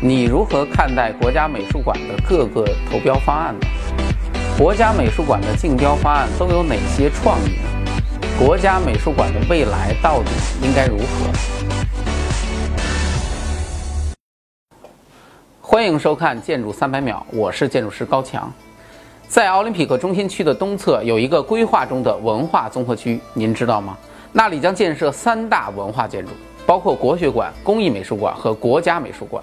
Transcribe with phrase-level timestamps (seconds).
[0.00, 3.66] 你如何看待国家美术馆的各个投标方案呢？
[4.56, 8.00] 国家美术馆的竞标方案都有哪些创意呢？
[8.38, 10.30] 国家美术馆的未来到底
[10.62, 11.32] 应该如何？
[15.60, 18.52] 欢迎收看《建筑三百秒》，我是建筑师高强。
[19.26, 23.98] 在奥林匹克中心区的东侧有一个规划中的文化综合区，您知道吗？
[24.30, 26.30] 那里将建设三大文化建筑，
[26.64, 29.42] 包括国学馆、工艺美术馆和国家美术馆。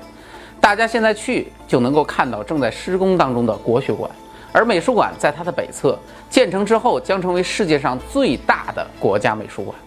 [0.66, 4.10] 大家现在去就能够看到正在施工当中的国学馆，
[4.52, 5.96] 而美术馆在它的北侧，
[6.28, 9.78] 建成之后将成为世界上最大的国家美术馆。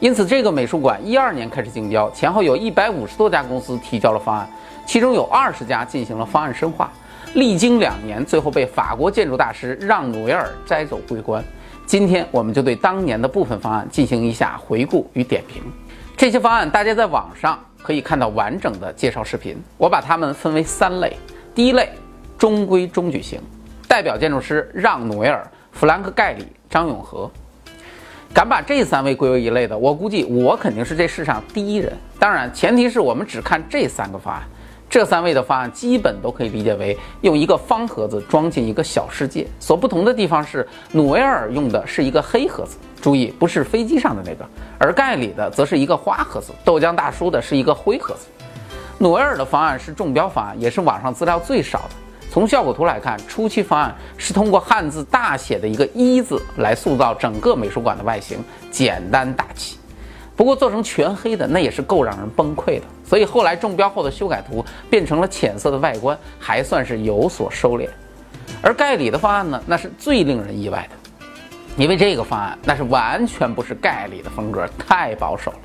[0.00, 4.50] 因此，这个美术馆一二年开始竞标，前后有一百五十多家公司提交了方案，
[4.84, 6.90] 其中有二十家进行了方案深化，
[7.34, 11.44] 历经两年，最后被法国建筑大师让努维尔摘走桂冠。
[11.86, 15.62] 今天，我们就对当年的部分方案进行一下回顾与点评。
[16.16, 17.56] 这些方案，大家在网上。
[17.84, 21.14] 可以看到完整的介绍视频，我把它们分为三类。
[21.54, 21.90] 第一类，
[22.38, 23.38] 中规中矩型，
[23.86, 27.30] 代表建筑师让努维尔、弗兰克盖里、张永和。
[28.32, 31.92] 敢把这三位归为一类的，我估计我肯定是这世上第一人。
[32.18, 34.42] 当然，前提是我们只看这三个方案。
[34.94, 48.28] 这三位的方案基本都可以理解为用一个方盒子装进一个小世界，所不同的地方是努维尔用的是一个黑盒子，注意不是飞机上的那个，而盖里的则是一个花盒子，豆浆大叔的是一个灰盒子。
[48.98, 51.90] 努维尔的方案是中标方案，也是网上资料最少的。
[52.30, 58.38] 从效果图来看，初期方案是通过汉字大写的一个一字来塑造整个美术馆的外形，
[58.70, 59.76] 简单大气。
[60.36, 67.88] 不过做成全黑的那也是够让人崩溃的，所以后来中标后的修改图变成了浅色的外观，还算是有所收敛。
[68.62, 70.96] 而盖里的方案呢，那是最令人意外的，
[71.76, 75.58] 因为这个方案那是完全不是盖里的风格，太保守了。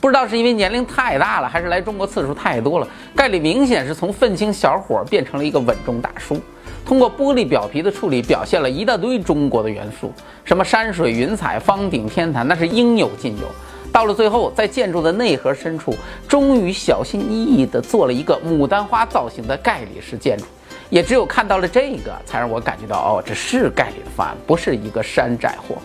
[0.00, 6.40] 不知道是因为年龄太大了，还是来中国次数太多了，盖里明显是从愤青小伙变成了一个稳重大叔。
[6.84, 10.12] 通过玻璃表皮的处理，表现了一大堆中国的元素，
[10.44, 13.48] 什么山水云彩、方顶天坛，那是应有尽有。
[13.96, 15.96] 到了最后，在建筑的内核深处，
[16.28, 20.44] 终于小心翼翼地做了一个牡丹花造型的盖里式建筑。
[20.90, 25.76] 也只有看到了这个，才让我感觉到，哦，这是盖里的方案，不是一个山寨货。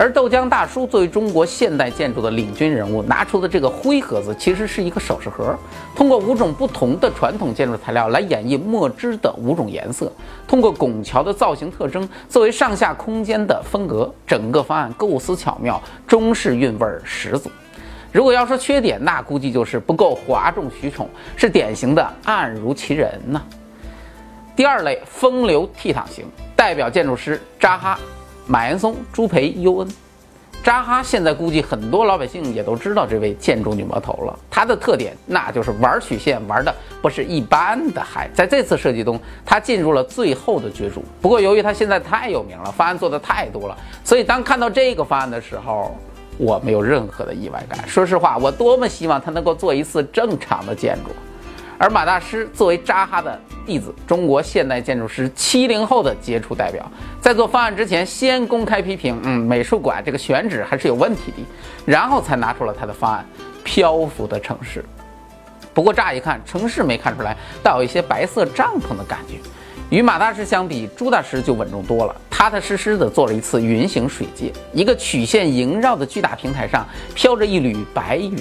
[0.00, 5.54] 而豆浆大叔作为中国现代建筑的领军人物，拿出的这个灰盒子其实是一个首饰盒，
[5.94, 10.10] 通过五种不同的传统建筑材料来演绎墨汁的五种颜色，
[10.48, 17.50] 通过拱桥的造型特征作为上下空间的分隔，整个方案构思巧妙，中式韵味十足。
[18.10, 23.42] 如果要说缺点，那估计就是不够哗众取宠，是典型的暗如其人呢。
[24.56, 26.24] 第二类风流倜傥型，
[26.56, 28.00] 代表建筑师扎哈。
[28.50, 29.88] 马岩松、朱培、尤恩、
[30.60, 34.36] 扎哈，现在估计很多老百姓也都知道这位建筑女魔头了。
[34.50, 38.28] 她的特点那就是玩曲线玩的不是一般的嗨。
[38.34, 41.04] 在这次设计中，她进入了最后的角逐。
[41.22, 45.96] 不过由于她现在太有名了，方案做的太多了，所以当看到这个方案的时候，
[46.36, 47.86] 我没有任何的意外感。
[47.86, 51.12] 说实话，我多么希望她能够做一次正常的建筑。
[51.80, 56.86] 而马大师作为扎哈的弟子，中国现代建筑师七零后的杰出代表，
[57.22, 61.38] 在做方案之前，先公开批评，嗯，美术馆这个选址还是有问题的，
[61.86, 63.24] 然后才拿出了他的方案——
[63.64, 64.84] 漂浮的城市。
[65.72, 69.36] 不过乍一看，城市没看出来，倒有一些白色帐篷的感觉。
[69.88, 78.36] 与马大师相比，朱大师就稳重多了，踏踏实实的做了一次云形水界，一个曲线萦绕的巨大平台上飘着一缕白云。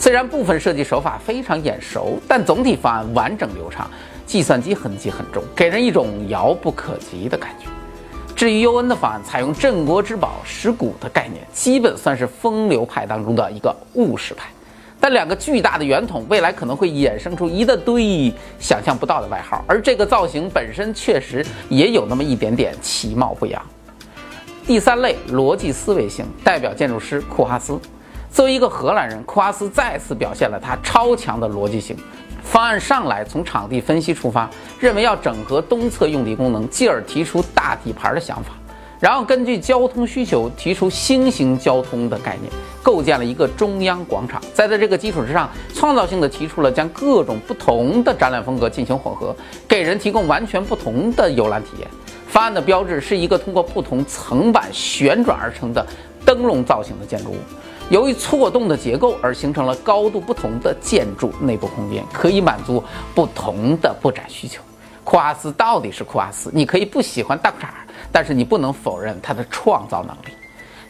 [0.00, 3.90] 虽然部分设计手法非常眼熟，但总体方案完整流畅，
[4.24, 7.66] 计算机痕迹很重，给人一种遥不可及的感觉。
[8.36, 14.48] 至于尤恩的方案，采用镇国之宝石鼓的概念，基本算是风流派当中的一个务实派。
[15.00, 23.60] 但两个巨大的圆筒，未来可能会衍生出一大堆想象不到的外号，而这个造型本身确实也有那么一点点其貌不扬。
[24.64, 27.80] 第三类逻辑思维型，代表建筑师库哈斯。
[28.30, 31.96] 作为一个荷兰人，库阿斯再次表现了他超强的逻辑性。
[32.42, 34.48] 方案上来从场地分析出发，
[34.78, 38.52] 认为要整合东侧用地功能，继而提出大底盘的想法，
[38.98, 42.50] 然后根据交通需求提出新型交通的概念，
[42.82, 44.40] 构建了一个中央广场。
[44.54, 49.34] 再在这个基础之上，创造性的提出了将各种不同的展览风格进行混合，
[49.66, 51.88] 给人提供完全不同的游览体验。
[52.28, 55.84] 方案的标志是一个通过不同层板旋转而成的
[56.24, 57.36] 灯笼造型的建筑物。
[57.90, 62.82] 由于错动的结构而形成了高度不同的建筑内部空间，可以满足
[63.14, 64.62] 不同的布展需求。
[65.04, 67.68] 库阿斯到底是库阿斯，你可以不喜欢大裤衩，
[68.12, 70.36] 但是你不能否认他的创造能力。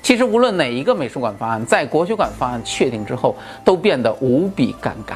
[0.02, 5.14] 其实无论哪一个美术馆方案，在国学馆方案确定之后，都变得无比尴尬。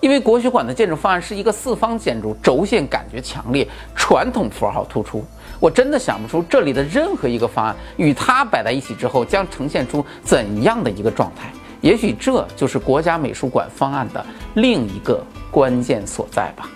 [0.00, 5.22] 因为国学馆的建筑方案是一个四方建筑，轴线感觉强烈，传统符号突出。
[5.58, 11.52] 我真的想不出这里的任何一个方案与它摆在一起之后将呈现出怎样的一个状态。
[11.82, 14.24] 也许这就是国家美术馆方案的
[14.54, 16.68] 另一个关键所在吧。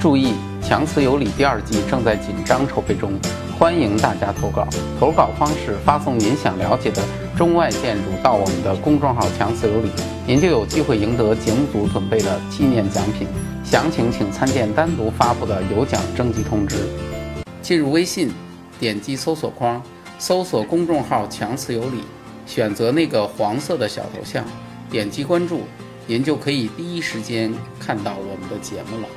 [0.00, 0.32] 注意，
[0.66, 3.12] 《强词有理》第二季正在紧张筹备中，
[3.58, 4.66] 欢迎大家投稿。
[5.00, 7.02] 投稿方式：发送您想了解的
[7.36, 9.90] 中外建筑到我们的公众号“强词有理”，
[10.26, 13.26] 您就有机会赢得节目组准备的纪念奖品。
[13.64, 16.76] 详情请参见单独发布的有奖征集通知。
[17.62, 18.30] 进入微信，
[18.78, 19.82] 点击搜索框，
[20.18, 22.04] 搜索公众号“强词有理”，
[22.46, 24.44] 选择那个黄色的小头像，
[24.90, 25.62] 点击关注，
[26.06, 27.50] 您就可以第一时间
[27.80, 29.08] 看到我们的节目了。